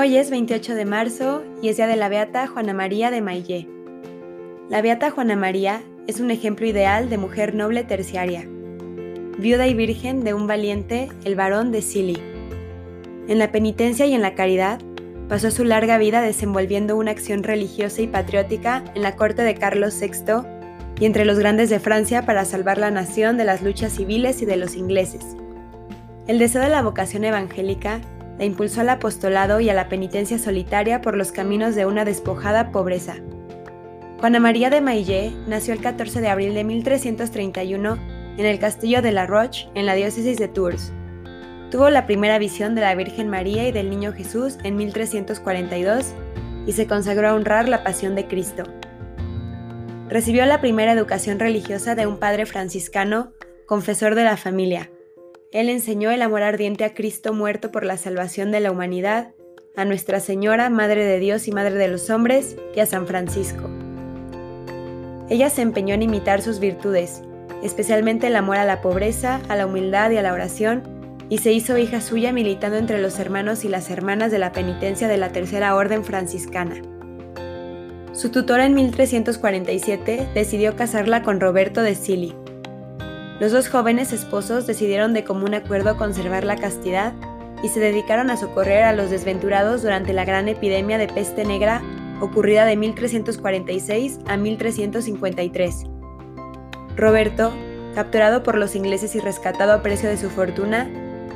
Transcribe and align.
Hoy 0.00 0.16
es 0.16 0.30
28 0.30 0.76
de 0.76 0.84
marzo 0.84 1.42
y 1.60 1.70
es 1.70 1.76
día 1.76 1.88
de 1.88 1.96
la 1.96 2.08
Beata 2.08 2.46
Juana 2.46 2.72
María 2.72 3.10
de 3.10 3.20
Maillé. 3.20 3.66
La 4.70 4.80
Beata 4.80 5.10
Juana 5.10 5.34
María 5.34 5.82
es 6.06 6.20
un 6.20 6.30
ejemplo 6.30 6.66
ideal 6.66 7.10
de 7.10 7.18
mujer 7.18 7.52
noble 7.56 7.82
terciaria, 7.82 8.46
viuda 9.38 9.66
y 9.66 9.74
virgen 9.74 10.22
de 10.22 10.34
un 10.34 10.46
valiente, 10.46 11.08
el 11.24 11.34
varón 11.34 11.72
de 11.72 11.82
Sili. 11.82 12.16
En 13.26 13.40
la 13.40 13.50
penitencia 13.50 14.06
y 14.06 14.14
en 14.14 14.22
la 14.22 14.36
caridad, 14.36 14.78
pasó 15.28 15.50
su 15.50 15.64
larga 15.64 15.98
vida 15.98 16.22
desenvolviendo 16.22 16.96
una 16.96 17.10
acción 17.10 17.42
religiosa 17.42 18.00
y 18.00 18.06
patriótica 18.06 18.84
en 18.94 19.02
la 19.02 19.16
corte 19.16 19.42
de 19.42 19.56
Carlos 19.56 20.00
VI 20.00 20.46
y 21.00 21.06
entre 21.06 21.24
los 21.24 21.40
grandes 21.40 21.70
de 21.70 21.80
Francia 21.80 22.24
para 22.24 22.44
salvar 22.44 22.78
la 22.78 22.92
nación 22.92 23.36
de 23.36 23.46
las 23.46 23.62
luchas 23.62 23.94
civiles 23.94 24.42
y 24.42 24.46
de 24.46 24.58
los 24.58 24.76
ingleses. 24.76 25.24
El 26.28 26.38
deseo 26.38 26.62
de 26.62 26.68
la 26.68 26.82
vocación 26.82 27.24
evangélica 27.24 28.00
la 28.38 28.44
impulsó 28.44 28.80
al 28.82 28.88
apostolado 28.88 29.60
y 29.60 29.68
a 29.68 29.74
la 29.74 29.88
penitencia 29.88 30.38
solitaria 30.38 31.00
por 31.00 31.16
los 31.16 31.32
caminos 31.32 31.74
de 31.74 31.86
una 31.86 32.04
despojada 32.04 32.70
pobreza. 32.70 33.16
Juana 34.20 34.40
María 34.40 34.70
de 34.70 34.80
Maillé 34.80 35.32
nació 35.46 35.74
el 35.74 35.80
14 35.80 36.20
de 36.20 36.28
abril 36.28 36.54
de 36.54 36.64
1331 36.64 37.98
en 38.36 38.46
el 38.46 38.58
castillo 38.58 39.02
de 39.02 39.12
La 39.12 39.26
Roche, 39.26 39.68
en 39.74 39.86
la 39.86 39.94
diócesis 39.94 40.38
de 40.38 40.48
Tours. 40.48 40.92
Tuvo 41.70 41.90
la 41.90 42.06
primera 42.06 42.38
visión 42.38 42.74
de 42.74 42.80
la 42.80 42.94
Virgen 42.94 43.28
María 43.28 43.68
y 43.68 43.72
del 43.72 43.90
Niño 43.90 44.12
Jesús 44.12 44.56
en 44.62 44.76
1342 44.76 46.14
y 46.66 46.72
se 46.72 46.86
consagró 46.86 47.28
a 47.28 47.34
honrar 47.34 47.68
la 47.68 47.82
pasión 47.82 48.14
de 48.14 48.26
Cristo. 48.26 48.64
Recibió 50.08 50.46
la 50.46 50.60
primera 50.60 50.92
educación 50.92 51.38
religiosa 51.38 51.94
de 51.94 52.06
un 52.06 52.18
padre 52.18 52.46
franciscano, 52.46 53.32
confesor 53.66 54.14
de 54.14 54.24
la 54.24 54.36
familia, 54.36 54.90
él 55.50 55.70
enseñó 55.70 56.10
el 56.10 56.20
amor 56.20 56.42
ardiente 56.42 56.84
a 56.84 56.92
Cristo 56.92 57.32
muerto 57.32 57.72
por 57.72 57.84
la 57.84 57.96
salvación 57.96 58.50
de 58.50 58.60
la 58.60 58.70
humanidad, 58.70 59.32
a 59.76 59.86
Nuestra 59.86 60.20
Señora, 60.20 60.68
Madre 60.68 61.04
de 61.04 61.18
Dios 61.18 61.48
y 61.48 61.52
Madre 61.52 61.74
de 61.74 61.88
los 61.88 62.10
hombres, 62.10 62.56
y 62.76 62.80
a 62.80 62.86
San 62.86 63.06
Francisco. 63.06 63.70
Ella 65.30 65.48
se 65.48 65.62
empeñó 65.62 65.94
en 65.94 66.02
imitar 66.02 66.42
sus 66.42 66.58
virtudes, 66.58 67.22
especialmente 67.62 68.26
el 68.26 68.36
amor 68.36 68.58
a 68.58 68.66
la 68.66 68.82
pobreza, 68.82 69.40
a 69.48 69.56
la 69.56 69.66
humildad 69.66 70.10
y 70.10 70.18
a 70.18 70.22
la 70.22 70.34
oración, 70.34 70.82
y 71.30 71.38
se 71.38 71.52
hizo 71.52 71.78
hija 71.78 72.00
suya 72.02 72.32
militando 72.32 72.76
entre 72.76 73.00
los 73.00 73.18
hermanos 73.18 73.64
y 73.64 73.68
las 73.68 73.90
hermanas 73.90 74.30
de 74.30 74.38
la 74.38 74.52
penitencia 74.52 75.08
de 75.08 75.16
la 75.16 75.32
Tercera 75.32 75.74
Orden 75.74 76.04
franciscana. 76.04 76.82
Su 78.12 78.30
tutora 78.30 78.66
en 78.66 78.74
1347 78.74 80.28
decidió 80.34 80.76
casarla 80.76 81.22
con 81.22 81.40
Roberto 81.40 81.82
de 81.82 81.94
Sili, 81.94 82.34
los 83.40 83.52
dos 83.52 83.68
jóvenes 83.68 84.12
esposos 84.12 84.66
decidieron 84.66 85.12
de 85.12 85.24
común 85.24 85.54
acuerdo 85.54 85.96
conservar 85.96 86.44
la 86.44 86.56
castidad 86.56 87.12
y 87.62 87.68
se 87.68 87.80
dedicaron 87.80 88.30
a 88.30 88.36
socorrer 88.36 88.82
a 88.82 88.92
los 88.92 89.10
desventurados 89.10 89.82
durante 89.82 90.12
la 90.12 90.24
gran 90.24 90.48
epidemia 90.48 90.98
de 90.98 91.06
peste 91.06 91.44
negra 91.44 91.82
ocurrida 92.20 92.64
de 92.64 92.76
1346 92.76 94.20
a 94.26 94.36
1353. 94.36 95.84
Roberto, 96.96 97.52
capturado 97.94 98.42
por 98.42 98.58
los 98.58 98.74
ingleses 98.74 99.14
y 99.14 99.20
rescatado 99.20 99.72
a 99.72 99.82
precio 99.82 100.08
de 100.08 100.16
su 100.16 100.30
fortuna, 100.30 100.88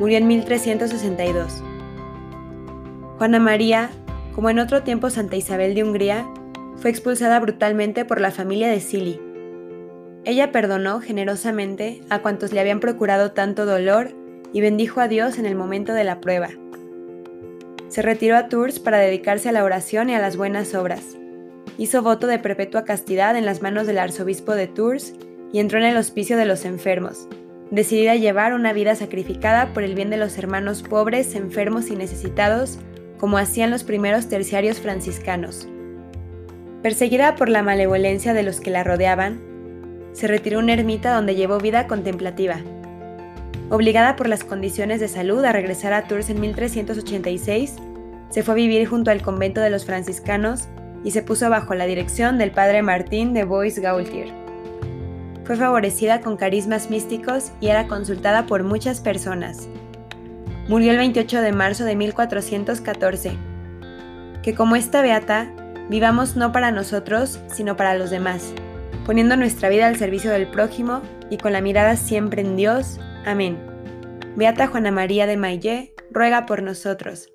murió 0.00 0.18
en 0.18 0.26
1362. 0.26 1.62
Juana 3.18 3.38
María, 3.38 3.90
como 4.34 4.50
en 4.50 4.58
otro 4.58 4.82
tiempo 4.82 5.10
Santa 5.10 5.36
Isabel 5.36 5.74
de 5.76 5.84
Hungría, 5.84 6.26
fue 6.76 6.90
expulsada 6.90 7.38
brutalmente 7.38 8.04
por 8.04 8.20
la 8.20 8.32
familia 8.32 8.68
de 8.68 8.80
Silly, 8.80 9.20
ella 10.24 10.52
perdonó 10.52 11.00
generosamente 11.00 12.00
a 12.08 12.20
cuantos 12.20 12.52
le 12.52 12.60
habían 12.60 12.80
procurado 12.80 13.32
tanto 13.32 13.66
dolor 13.66 14.10
y 14.52 14.60
bendijo 14.60 15.00
a 15.00 15.08
Dios 15.08 15.38
en 15.38 15.46
el 15.46 15.54
momento 15.54 15.92
de 15.92 16.04
la 16.04 16.20
prueba. 16.20 16.48
Se 17.88 18.02
retiró 18.02 18.36
a 18.36 18.48
Tours 18.48 18.80
para 18.80 18.98
dedicarse 18.98 19.48
a 19.48 19.52
la 19.52 19.64
oración 19.64 20.10
y 20.10 20.14
a 20.14 20.20
las 20.20 20.36
buenas 20.36 20.74
obras. 20.74 21.16
Hizo 21.76 22.02
voto 22.02 22.26
de 22.26 22.38
perpetua 22.38 22.84
castidad 22.84 23.36
en 23.36 23.44
las 23.44 23.62
manos 23.62 23.86
del 23.86 23.98
arzobispo 23.98 24.52
de 24.54 24.66
Tours 24.66 25.14
y 25.52 25.58
entró 25.58 25.78
en 25.78 25.84
el 25.84 25.96
hospicio 25.96 26.36
de 26.36 26.46
los 26.46 26.64
enfermos, 26.64 27.28
decidida 27.70 28.12
a 28.12 28.16
llevar 28.16 28.54
una 28.54 28.72
vida 28.72 28.94
sacrificada 28.94 29.72
por 29.74 29.82
el 29.82 29.94
bien 29.94 30.10
de 30.10 30.16
los 30.16 30.38
hermanos 30.38 30.82
pobres, 30.82 31.34
enfermos 31.34 31.90
y 31.90 31.96
necesitados, 31.96 32.78
como 33.18 33.38
hacían 33.38 33.70
los 33.70 33.84
primeros 33.84 34.28
terciarios 34.28 34.80
franciscanos. 34.80 35.68
Perseguida 36.82 37.36
por 37.36 37.48
la 37.48 37.62
malevolencia 37.62 38.34
de 38.34 38.42
los 38.42 38.60
que 38.60 38.70
la 38.70 38.84
rodeaban, 38.84 39.53
se 40.14 40.28
retiró 40.28 40.58
a 40.58 40.62
una 40.62 40.72
ermita 40.72 41.12
donde 41.12 41.34
llevó 41.34 41.58
vida 41.58 41.86
contemplativa. 41.86 42.60
Obligada 43.68 44.16
por 44.16 44.28
las 44.28 44.44
condiciones 44.44 45.00
de 45.00 45.08
salud 45.08 45.44
a 45.44 45.52
regresar 45.52 45.92
a 45.92 46.04
Tours 46.04 46.30
en 46.30 46.40
1386, 46.40 47.76
se 48.30 48.42
fue 48.42 48.54
a 48.54 48.56
vivir 48.56 48.86
junto 48.86 49.10
al 49.10 49.22
convento 49.22 49.60
de 49.60 49.70
los 49.70 49.84
franciscanos 49.84 50.68
y 51.02 51.10
se 51.10 51.22
puso 51.22 51.50
bajo 51.50 51.74
la 51.74 51.86
dirección 51.86 52.38
del 52.38 52.52
padre 52.52 52.82
Martín 52.82 53.34
de 53.34 53.44
Bois 53.44 53.78
Gaultier. 53.78 54.28
Fue 55.44 55.56
favorecida 55.56 56.20
con 56.20 56.36
carismas 56.36 56.90
místicos 56.90 57.52
y 57.60 57.68
era 57.68 57.86
consultada 57.88 58.46
por 58.46 58.62
muchas 58.62 59.00
personas. 59.00 59.68
Murió 60.68 60.92
el 60.92 60.98
28 60.98 61.42
de 61.42 61.52
marzo 61.52 61.84
de 61.84 61.96
1414. 61.96 63.32
Que 64.42 64.54
como 64.54 64.76
esta 64.76 65.02
beata, 65.02 65.52
vivamos 65.90 66.36
no 66.36 66.52
para 66.52 66.70
nosotros, 66.70 67.40
sino 67.48 67.76
para 67.76 67.94
los 67.98 68.10
demás 68.10 68.54
poniendo 69.04 69.36
nuestra 69.36 69.68
vida 69.68 69.86
al 69.86 69.96
servicio 69.96 70.30
del 70.30 70.46
prójimo 70.48 71.02
y 71.30 71.38
con 71.38 71.52
la 71.52 71.60
mirada 71.60 71.96
siempre 71.96 72.42
en 72.42 72.56
Dios. 72.56 72.98
Amén. 73.24 73.58
Beata 74.36 74.66
Juana 74.66 74.90
María 74.90 75.26
de 75.26 75.36
Maillé, 75.36 75.94
ruega 76.10 76.46
por 76.46 76.62
nosotros. 76.62 77.32